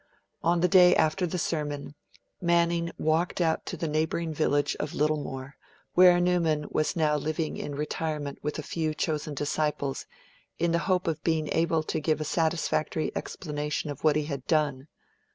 On 0.41 0.61
the 0.61 0.67
day 0.67 0.95
after 0.95 1.27
the 1.27 1.37
sermon, 1.37 1.93
Manning 2.41 2.89
walked 2.97 3.39
out 3.39 3.67
to 3.67 3.77
the 3.77 3.87
neighbouring 3.87 4.33
village 4.33 4.75
of 4.79 4.95
Littlemore, 4.95 5.57
where 5.93 6.19
Newman 6.19 6.65
was 6.71 6.95
now 6.95 7.15
living 7.17 7.55
in 7.55 7.75
retirement 7.75 8.39
with 8.41 8.57
a 8.57 8.63
few 8.63 8.95
chosen 8.95 9.35
disciples, 9.35 10.07
in 10.57 10.71
the 10.71 10.79
hope 10.89 11.07
of 11.07 11.23
being 11.23 11.49
able 11.51 11.83
to 11.83 11.99
give 11.99 12.19
a 12.19 12.23
satisfactory 12.25 13.11
explanation 13.15 13.91
of 13.91 14.03
what 14.03 14.15
he 14.15 14.25
had 14.25 14.43
done. 14.47 14.87